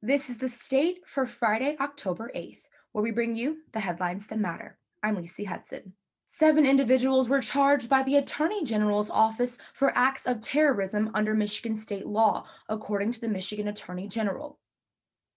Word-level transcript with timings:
This 0.00 0.30
is 0.30 0.38
the 0.38 0.48
state 0.48 1.00
for 1.06 1.26
Friday, 1.26 1.76
October 1.80 2.30
8th, 2.32 2.60
where 2.92 3.02
we 3.02 3.10
bring 3.10 3.34
you 3.34 3.56
the 3.72 3.80
headlines 3.80 4.28
that 4.28 4.38
matter. 4.38 4.78
I'm 5.02 5.16
Lacey 5.16 5.42
Hudson. 5.42 5.92
Seven 6.28 6.64
individuals 6.64 7.28
were 7.28 7.40
charged 7.40 7.88
by 7.88 8.04
the 8.04 8.14
Attorney 8.14 8.62
General's 8.62 9.10
office 9.10 9.58
for 9.74 9.90
acts 9.98 10.24
of 10.26 10.40
terrorism 10.40 11.10
under 11.14 11.34
Michigan 11.34 11.74
state 11.74 12.06
law, 12.06 12.46
according 12.68 13.10
to 13.10 13.20
the 13.20 13.26
Michigan 13.26 13.66
Attorney 13.66 14.06
General. 14.06 14.60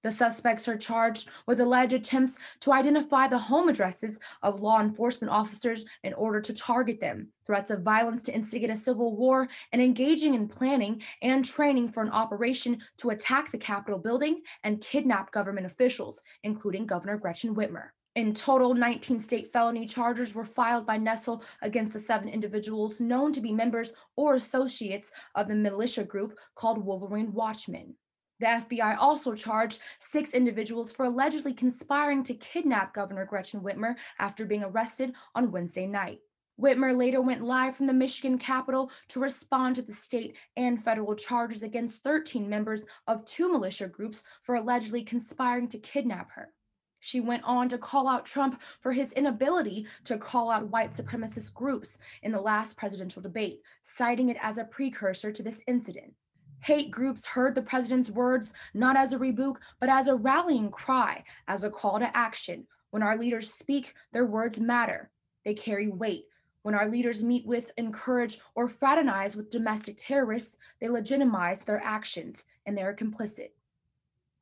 The 0.04 0.12
suspects 0.12 0.68
are 0.68 0.78
charged 0.78 1.30
with 1.46 1.60
alleged 1.60 1.94
attempts 1.94 2.40
to 2.62 2.74
identify 2.74 3.28
the 3.28 3.38
home 3.38 3.70
addresses 3.70 4.20
of 4.42 4.60
law 4.60 4.82
enforcement 4.82 5.32
officers 5.32 5.86
in 6.04 6.14
order 6.16 6.42
to 6.42 6.54
target 6.54 7.00
them, 7.00 7.28
threats 7.46 7.70
of 7.70 7.84
violence 7.84 8.24
to 8.24 8.34
instigate 8.34 8.72
a 8.72 8.78
civil 8.78 9.16
war, 9.16 9.48
and 9.72 9.82
engaging 9.82 10.34
in 10.34 10.48
planning 10.48 11.04
and 11.22 11.46
training 11.46 11.88
for 11.88 12.02
an 12.02 12.10
operation 12.10 12.82
to 12.98 13.12
attack 13.12 13.52
the 13.52 13.58
Capitol 13.60 14.00
building 14.00 14.42
and 14.64 14.82
kidnap 14.82 15.32
government 15.32 15.68
officials, 15.68 16.22
including 16.44 16.88
Governor 16.88 17.18
Gretchen 17.18 17.54
Whitmer. 17.54 17.90
In 18.16 18.34
total, 18.34 18.74
19 18.74 19.20
state 19.20 19.54
felony 19.54 19.86
charges 19.86 20.36
were 20.36 20.44
filed 20.44 20.86
by 20.86 20.98
Nessel 20.98 21.44
against 21.62 21.94
the 21.94 22.00
seven 22.00 22.28
individuals 22.28 23.00
known 23.00 23.32
to 23.34 23.40
be 23.40 23.54
members 23.54 23.94
or 24.18 24.36
associates 24.36 25.12
of 25.36 25.48
the 25.48 25.56
militia 25.56 26.04
group 26.04 26.38
called 26.56 26.84
Wolverine 26.84 27.32
Watchmen. 27.32 27.96
The 28.42 28.48
FBI 28.48 28.98
also 28.98 29.36
charged 29.36 29.84
six 30.00 30.32
individuals 30.32 30.92
for 30.92 31.06
allegedly 31.06 31.54
conspiring 31.54 32.24
to 32.24 32.34
kidnap 32.34 32.92
Governor 32.92 33.24
Gretchen 33.24 33.62
Whitmer 33.62 33.96
after 34.18 34.46
being 34.46 34.64
arrested 34.64 35.14
on 35.36 35.52
Wednesday 35.52 35.86
night. 35.86 36.22
Whitmer 36.60 36.98
later 36.98 37.22
went 37.22 37.44
live 37.44 37.76
from 37.76 37.86
the 37.86 37.94
Michigan 37.94 38.40
Capitol 38.40 38.90
to 39.10 39.20
respond 39.20 39.76
to 39.76 39.84
the 39.84 39.94
state 39.94 40.38
and 40.58 40.84
federal 40.84 41.14
charges 41.14 41.62
against 41.62 42.02
13 42.02 42.50
members 42.50 42.84
of 43.06 43.24
two 43.26 43.52
militia 43.52 43.88
groups 43.88 44.24
for 44.42 44.56
allegedly 44.56 45.04
conspiring 45.04 45.68
to 45.68 45.78
kidnap 45.78 46.32
her. 46.32 46.52
She 47.00 47.20
went 47.20 47.44
on 47.44 47.70
to 47.70 47.78
call 47.78 48.08
out 48.08 48.26
Trump 48.26 48.60
for 48.80 48.92
his 48.92 49.12
inability 49.14 49.86
to 50.06 50.18
call 50.18 50.50
out 50.50 50.72
white 50.72 50.94
supremacist 50.94 51.54
groups 51.54 52.00
in 52.24 52.32
the 52.32 52.42
last 52.42 52.76
presidential 52.76 53.22
debate, 53.22 53.62
citing 53.84 54.30
it 54.30 54.38
as 54.42 54.58
a 54.58 54.64
precursor 54.64 55.32
to 55.32 55.44
this 55.44 55.62
incident. 55.68 56.16
Hate 56.62 56.92
groups 56.92 57.26
heard 57.26 57.56
the 57.56 57.62
president's 57.64 58.12
words 58.12 58.54
not 58.76 58.96
as 58.96 59.14
a 59.14 59.18
rebuke, 59.18 59.60
but 59.80 59.90
as 59.90 60.08
a 60.08 60.16
rallying 60.16 60.70
cry, 60.70 61.24
as 61.48 61.64
a 61.64 61.72
call 61.72 61.98
to 62.00 62.16
action. 62.16 62.68
When 62.92 63.02
our 63.02 63.18
leaders 63.18 63.52
speak, 63.52 63.96
their 64.12 64.26
words 64.26 64.60
matter. 64.60 65.10
They 65.44 65.56
carry 65.56 65.88
weight. 65.88 66.26
When 66.62 66.76
our 66.76 66.88
leaders 66.88 67.24
meet 67.24 67.48
with, 67.48 67.72
encourage, 67.78 68.40
or 68.54 68.68
fraternize 68.68 69.36
with 69.36 69.50
domestic 69.50 69.98
terrorists, 69.98 70.58
they 70.80 70.88
legitimize 70.88 71.64
their 71.64 71.82
actions 71.84 72.44
and 72.68 72.78
they 72.78 72.84
are 72.84 72.96
complicit. 72.96 73.50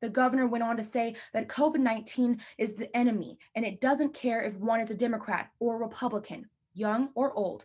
The 0.02 0.10
governor 0.10 0.46
went 0.46 0.64
on 0.64 0.76
to 0.76 0.82
say 0.82 1.16
that 1.32 1.48
COVID 1.48 1.78
19 1.78 2.40
is 2.58 2.74
the 2.74 2.94
enemy 2.94 3.38
and 3.54 3.64
it 3.64 3.80
doesn't 3.80 4.12
care 4.12 4.42
if 4.42 4.56
one 4.56 4.80
is 4.80 4.90
a 4.90 4.94
Democrat 4.94 5.50
or 5.58 5.78
Republican, 5.78 6.48
young 6.74 7.10
or 7.14 7.32
old, 7.32 7.64